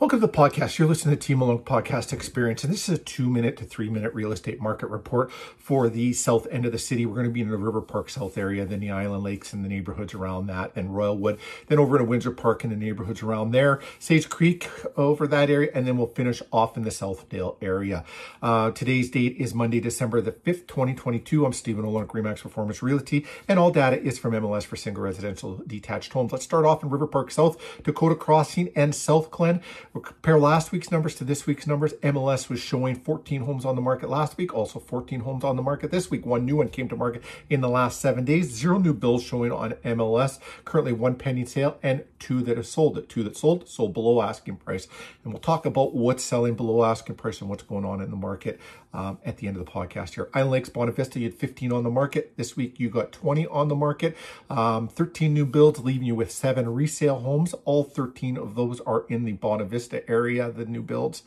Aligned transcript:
Welcome 0.00 0.22
to 0.22 0.26
the 0.26 0.32
podcast. 0.32 0.78
You're 0.78 0.88
listening 0.88 1.14
to 1.14 1.26
Team 1.26 1.40
Malone 1.40 1.58
Podcast 1.58 2.14
Experience, 2.14 2.64
and 2.64 2.72
this 2.72 2.88
is 2.88 2.98
a 2.98 3.02
two 3.02 3.28
minute 3.28 3.58
to 3.58 3.66
three 3.66 3.90
minute 3.90 4.14
real 4.14 4.32
estate 4.32 4.58
market 4.58 4.86
report 4.86 5.30
for 5.30 5.90
the 5.90 6.14
south 6.14 6.46
end 6.50 6.64
of 6.64 6.72
the 6.72 6.78
city. 6.78 7.04
We're 7.04 7.16
going 7.16 7.26
to 7.26 7.30
be 7.30 7.42
in 7.42 7.50
the 7.50 7.58
River 7.58 7.82
Park 7.82 8.08
South 8.08 8.38
area, 8.38 8.64
then 8.64 8.80
the 8.80 8.90
Island 8.90 9.24
Lakes 9.24 9.52
and 9.52 9.62
the 9.62 9.68
neighborhoods 9.68 10.14
around 10.14 10.46
that, 10.46 10.74
then 10.74 10.88
Royalwood, 10.88 11.38
then 11.66 11.78
over 11.78 11.98
to 11.98 12.04
Windsor 12.04 12.30
Park 12.30 12.64
and 12.64 12.72
the 12.72 12.78
neighborhoods 12.78 13.22
around 13.22 13.50
there, 13.50 13.78
Sage 13.98 14.30
Creek 14.30 14.70
over 14.96 15.26
that 15.26 15.50
area, 15.50 15.70
and 15.74 15.86
then 15.86 15.98
we'll 15.98 16.06
finish 16.06 16.40
off 16.50 16.78
in 16.78 16.82
the 16.82 16.88
Southdale 16.88 17.58
area. 17.60 18.02
Uh, 18.42 18.70
today's 18.70 19.10
date 19.10 19.36
is 19.36 19.52
Monday, 19.52 19.80
December 19.80 20.22
the 20.22 20.32
5th, 20.32 20.66
2022. 20.66 21.44
I'm 21.44 21.52
Stephen 21.52 21.84
Olon, 21.84 22.06
Remax 22.06 22.40
Performance 22.40 22.82
Realty, 22.82 23.26
and 23.46 23.58
all 23.58 23.70
data 23.70 24.00
is 24.00 24.18
from 24.18 24.32
MLS 24.32 24.64
for 24.64 24.76
single 24.76 25.02
residential 25.02 25.62
detached 25.66 26.14
homes. 26.14 26.32
Let's 26.32 26.44
start 26.44 26.64
off 26.64 26.82
in 26.82 26.88
River 26.88 27.06
Park 27.06 27.30
South, 27.30 27.60
Dakota 27.82 28.14
Crossing, 28.14 28.70
and 28.74 28.94
South 28.94 29.30
Glen. 29.30 29.60
We'll 29.92 30.02
compare 30.02 30.38
last 30.38 30.70
week's 30.70 30.92
numbers 30.92 31.16
to 31.16 31.24
this 31.24 31.48
week's 31.48 31.66
numbers. 31.66 31.94
MLS 31.94 32.48
was 32.48 32.60
showing 32.60 32.94
14 32.94 33.40
homes 33.40 33.64
on 33.64 33.74
the 33.74 33.82
market 33.82 34.08
last 34.08 34.36
week, 34.36 34.54
also 34.54 34.78
14 34.78 35.20
homes 35.20 35.42
on 35.42 35.56
the 35.56 35.62
market 35.62 35.90
this 35.90 36.08
week. 36.12 36.24
One 36.24 36.46
new 36.46 36.54
one 36.54 36.68
came 36.68 36.88
to 36.90 36.96
market 36.96 37.24
in 37.48 37.60
the 37.60 37.68
last 37.68 38.00
seven 38.00 38.24
days. 38.24 38.52
Zero 38.52 38.78
new 38.78 38.94
bills 38.94 39.24
showing 39.24 39.50
on 39.50 39.72
MLS. 39.84 40.38
Currently 40.64 40.92
one 40.92 41.16
pending 41.16 41.46
sale 41.46 41.76
and 41.82 42.04
two 42.20 42.40
that 42.42 42.56
have 42.56 42.68
sold 42.68 42.98
it. 42.98 43.08
Two 43.08 43.24
that 43.24 43.36
sold, 43.36 43.68
sold 43.68 43.92
below 43.92 44.22
asking 44.22 44.58
price. 44.58 44.86
And 45.24 45.32
we'll 45.32 45.40
talk 45.40 45.66
about 45.66 45.92
what's 45.92 46.22
selling 46.22 46.54
below 46.54 46.84
asking 46.84 47.16
price 47.16 47.40
and 47.40 47.50
what's 47.50 47.64
going 47.64 47.84
on 47.84 48.00
in 48.00 48.10
the 48.10 48.16
market 48.16 48.60
um, 48.94 49.18
at 49.24 49.38
the 49.38 49.48
end 49.48 49.56
of 49.56 49.66
the 49.66 49.72
podcast 49.72 50.14
here. 50.14 50.28
Island 50.34 50.52
Lakes, 50.52 50.68
Bonavista, 50.68 51.16
you 51.16 51.24
had 51.24 51.34
15 51.34 51.72
on 51.72 51.82
the 51.82 51.90
market. 51.90 52.36
This 52.36 52.56
week 52.56 52.78
you 52.78 52.90
got 52.90 53.10
20 53.10 53.44
on 53.48 53.66
the 53.66 53.74
market. 53.74 54.16
Um, 54.48 54.86
13 54.86 55.34
new 55.34 55.46
builds, 55.46 55.80
leaving 55.80 56.06
you 56.06 56.14
with 56.14 56.30
seven 56.30 56.72
resale 56.72 57.18
homes. 57.18 57.54
All 57.64 57.82
13 57.82 58.36
of 58.36 58.54
those 58.54 58.78
are 58.82 59.04
in 59.08 59.24
the 59.24 59.32
Bonavista 59.32 59.79
area, 60.08 60.50
the 60.50 60.64
new 60.64 60.82
builds. 60.82 61.22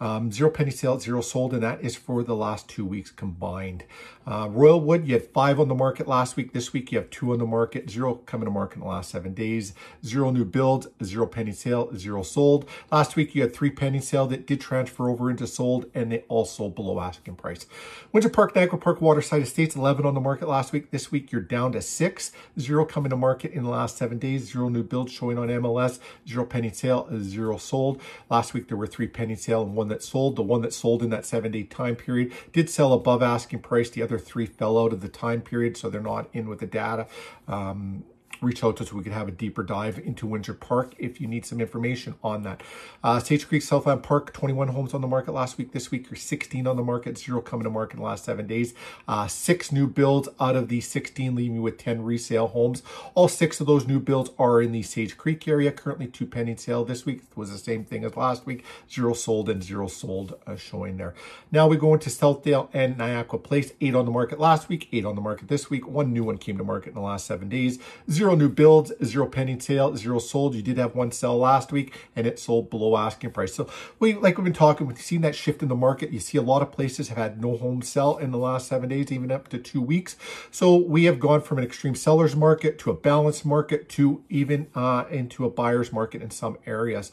Um, 0.00 0.30
zero 0.30 0.50
pending 0.50 0.76
sale, 0.76 0.98
zero 0.98 1.20
sold, 1.20 1.52
and 1.52 1.62
that 1.62 1.82
is 1.82 1.96
for 1.96 2.22
the 2.22 2.34
last 2.34 2.68
two 2.68 2.84
weeks 2.84 3.10
combined. 3.10 3.84
Uh, 4.26 4.46
Royalwood, 4.46 5.06
you 5.06 5.14
had 5.14 5.26
five 5.28 5.58
on 5.58 5.68
the 5.68 5.74
market 5.74 6.06
last 6.06 6.36
week. 6.36 6.52
This 6.52 6.74
week 6.74 6.92
you 6.92 6.98
have 6.98 7.08
two 7.08 7.32
on 7.32 7.38
the 7.38 7.46
market, 7.46 7.88
zero 7.88 8.16
coming 8.26 8.44
to 8.44 8.50
market 8.50 8.76
in 8.76 8.82
the 8.82 8.86
last 8.86 9.10
seven 9.10 9.32
days. 9.32 9.72
Zero 10.04 10.30
new 10.30 10.44
builds, 10.44 10.86
zero 11.02 11.26
pending 11.26 11.54
sale, 11.54 11.90
zero 11.96 12.22
sold. 12.22 12.68
Last 12.92 13.16
week 13.16 13.34
you 13.34 13.40
had 13.40 13.54
three 13.54 13.70
pending 13.70 14.02
sale 14.02 14.26
that 14.26 14.46
did 14.46 14.60
transfer 14.60 15.08
over 15.08 15.30
into 15.30 15.46
sold, 15.46 15.86
and 15.94 16.12
they 16.12 16.24
all 16.28 16.44
sold 16.44 16.74
below 16.74 17.00
asking 17.00 17.36
price. 17.36 17.64
Windsor 18.12 18.28
Park, 18.28 18.54
Niakwa 18.54 18.78
Park, 18.78 19.00
Waterside 19.00 19.42
Estates, 19.42 19.74
11 19.74 20.04
on 20.04 20.12
the 20.12 20.20
market 20.20 20.46
last 20.46 20.72
week. 20.72 20.90
This 20.90 21.10
week 21.10 21.32
you're 21.32 21.40
down 21.40 21.72
to 21.72 21.80
six. 21.80 22.30
Zero 22.60 22.84
coming 22.84 23.10
to 23.10 23.16
market 23.16 23.52
in 23.52 23.62
the 23.62 23.70
last 23.70 23.96
seven 23.96 24.18
days. 24.18 24.52
Zero 24.52 24.68
new 24.68 24.82
builds 24.82 25.10
showing 25.10 25.38
on 25.38 25.48
MLS. 25.48 26.00
Zero 26.28 26.44
penny 26.44 26.70
sale, 26.70 27.08
zero 27.22 27.56
sold. 27.56 27.97
Last 28.30 28.54
week 28.54 28.68
there 28.68 28.76
were 28.76 28.86
three 28.86 29.08
pending 29.08 29.36
sale 29.36 29.62
and 29.62 29.74
one 29.74 29.88
that 29.88 30.02
sold. 30.02 30.36
The 30.36 30.42
one 30.42 30.62
that 30.62 30.72
sold 30.72 31.02
in 31.02 31.10
that 31.10 31.26
seven 31.26 31.52
day 31.52 31.64
time 31.64 31.96
period 31.96 32.32
did 32.52 32.70
sell 32.70 32.92
above 32.92 33.22
asking 33.22 33.60
price. 33.60 33.90
The 33.90 34.02
other 34.02 34.18
three 34.18 34.46
fell 34.46 34.78
out 34.78 34.92
of 34.92 35.00
the 35.00 35.08
time 35.08 35.42
period, 35.42 35.76
so 35.76 35.90
they're 35.90 36.00
not 36.00 36.28
in 36.32 36.48
with 36.48 36.60
the 36.60 36.66
data. 36.66 37.06
Um, 37.46 38.04
reach 38.40 38.62
out 38.64 38.76
to 38.76 38.84
us 38.84 38.92
we 38.92 39.02
could 39.02 39.12
have 39.12 39.28
a 39.28 39.32
deeper 39.32 39.62
dive 39.62 39.98
into 39.98 40.26
Windsor 40.26 40.54
Park 40.54 40.94
if 40.98 41.20
you 41.20 41.26
need 41.26 41.44
some 41.44 41.60
information 41.60 42.14
on 42.22 42.42
that. 42.42 42.62
Uh, 43.02 43.18
Sage 43.20 43.46
Creek 43.48 43.62
Southland 43.62 44.02
Park, 44.02 44.32
21 44.32 44.68
homes 44.68 44.94
on 44.94 45.00
the 45.00 45.06
market 45.06 45.32
last 45.32 45.58
week. 45.58 45.72
This 45.72 45.90
week, 45.90 46.10
you're 46.10 46.16
16 46.16 46.66
on 46.66 46.76
the 46.76 46.82
market, 46.82 47.18
zero 47.18 47.40
coming 47.40 47.64
to 47.64 47.70
market 47.70 47.94
in 47.94 48.00
the 48.00 48.06
last 48.06 48.24
seven 48.24 48.46
days. 48.46 48.74
Uh, 49.06 49.26
six 49.26 49.72
new 49.72 49.86
builds 49.86 50.28
out 50.40 50.56
of 50.56 50.68
the 50.68 50.80
16, 50.80 51.34
leaving 51.34 51.56
you 51.56 51.62
with 51.62 51.78
10 51.78 52.02
resale 52.02 52.48
homes. 52.48 52.82
All 53.14 53.28
six 53.28 53.60
of 53.60 53.66
those 53.66 53.86
new 53.86 54.00
builds 54.00 54.30
are 54.38 54.60
in 54.60 54.72
the 54.72 54.82
Sage 54.82 55.16
Creek 55.16 55.46
area. 55.46 55.72
Currently, 55.72 56.08
two 56.08 56.26
pending 56.26 56.56
sale 56.56 56.84
this 56.84 57.06
week 57.06 57.22
was 57.34 57.50
the 57.50 57.58
same 57.58 57.84
thing 57.84 58.04
as 58.04 58.16
last 58.16 58.46
week. 58.46 58.64
Zero 58.90 59.12
sold 59.12 59.48
and 59.48 59.62
zero 59.62 59.86
sold 59.86 60.38
uh, 60.46 60.56
showing 60.56 60.96
there. 60.96 61.14
Now 61.50 61.66
we 61.68 61.76
go 61.76 61.94
into 61.94 62.10
Southdale 62.10 62.68
and 62.72 62.98
Niakwa 62.98 63.42
Place. 63.42 63.72
Eight 63.80 63.94
on 63.94 64.04
the 64.04 64.10
market 64.10 64.38
last 64.38 64.68
week, 64.68 64.88
eight 64.92 65.04
on 65.04 65.14
the 65.14 65.20
market 65.20 65.48
this 65.48 65.70
week. 65.70 65.86
One 65.86 66.12
new 66.12 66.24
one 66.24 66.38
came 66.38 66.58
to 66.58 66.64
market 66.64 66.90
in 66.90 66.94
the 66.94 67.00
last 67.00 67.26
seven 67.26 67.48
days. 67.48 67.78
Zero 68.10 68.27
Zero 68.28 68.36
new 68.36 68.50
builds, 68.50 68.92
zero 69.02 69.26
pending 69.26 69.58
sale, 69.58 69.96
zero 69.96 70.18
sold. 70.18 70.54
You 70.54 70.60
did 70.60 70.76
have 70.76 70.94
one 70.94 71.12
sell 71.12 71.38
last 71.38 71.72
week 71.72 71.94
and 72.14 72.26
it 72.26 72.38
sold 72.38 72.68
below 72.68 72.94
asking 72.94 73.30
price. 73.30 73.54
So 73.54 73.70
we, 73.98 74.12
like 74.12 74.36
we've 74.36 74.44
been 74.44 74.52
talking, 74.52 74.86
we've 74.86 75.00
seen 75.00 75.22
that 75.22 75.34
shift 75.34 75.62
in 75.62 75.68
the 75.70 75.74
market. 75.74 76.10
You 76.10 76.20
see 76.20 76.36
a 76.36 76.42
lot 76.42 76.60
of 76.60 76.70
places 76.70 77.08
have 77.08 77.16
had 77.16 77.40
no 77.40 77.56
home 77.56 77.80
sell 77.80 78.18
in 78.18 78.30
the 78.30 78.36
last 78.36 78.68
seven 78.68 78.90
days, 78.90 79.10
even 79.10 79.32
up 79.32 79.48
to 79.48 79.58
two 79.58 79.80
weeks. 79.80 80.16
So 80.50 80.76
we 80.76 81.04
have 81.04 81.18
gone 81.18 81.40
from 81.40 81.56
an 81.56 81.64
extreme 81.64 81.94
seller's 81.94 82.36
market 82.36 82.78
to 82.80 82.90
a 82.90 82.94
balanced 82.94 83.46
market 83.46 83.88
to 83.90 84.22
even 84.28 84.66
uh, 84.74 85.04
into 85.10 85.46
a 85.46 85.50
buyer's 85.50 85.90
market 85.90 86.20
in 86.20 86.30
some 86.30 86.58
areas. 86.66 87.10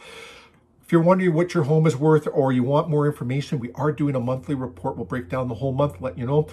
If 0.84 0.92
you're 0.92 1.02
wondering 1.02 1.34
what 1.34 1.54
your 1.54 1.64
home 1.64 1.88
is 1.88 1.96
worth 1.96 2.28
or 2.32 2.52
you 2.52 2.62
want 2.62 2.90
more 2.90 3.08
information, 3.08 3.60
we 3.60 3.72
are 3.72 3.94
doing 3.94 4.16
a 4.16 4.20
monthly 4.20 4.54
report. 4.54 4.98
We'll 4.98 5.06
break 5.06 5.30
down 5.30 5.48
the 5.48 5.56
whole 5.56 5.72
month, 5.72 6.02
let 6.02 6.18
you 6.18 6.26
know 6.26 6.48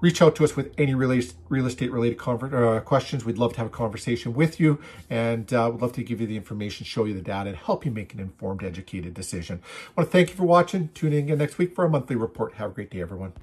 reach 0.00 0.22
out 0.22 0.36
to 0.36 0.44
us 0.44 0.56
with 0.56 0.72
any 0.78 0.94
real 0.94 1.66
estate 1.66 1.90
related 1.90 2.20
uh, 2.20 2.80
questions. 2.80 3.24
We'd 3.24 3.38
love 3.38 3.52
to 3.54 3.58
have 3.58 3.66
a 3.66 3.70
conversation 3.70 4.34
with 4.34 4.60
you 4.60 4.80
and 5.10 5.52
uh, 5.52 5.70
we'd 5.72 5.82
love 5.82 5.92
to 5.92 6.02
give 6.02 6.20
you 6.20 6.26
the 6.26 6.36
information, 6.36 6.84
show 6.84 7.04
you 7.04 7.14
the 7.14 7.20
data, 7.20 7.50
and 7.50 7.58
help 7.58 7.84
you 7.84 7.90
make 7.90 8.14
an 8.14 8.20
informed, 8.20 8.62
educated 8.62 9.14
decision. 9.14 9.60
I 9.88 10.00
want 10.00 10.08
to 10.08 10.12
thank 10.12 10.30
you 10.30 10.36
for 10.36 10.44
watching. 10.44 10.90
Tune 10.94 11.12
in 11.12 11.24
again 11.24 11.38
next 11.38 11.58
week 11.58 11.74
for 11.74 11.84
our 11.84 11.90
monthly 11.90 12.16
report. 12.16 12.54
Have 12.54 12.70
a 12.70 12.74
great 12.74 12.90
day, 12.90 13.00
everyone. 13.00 13.32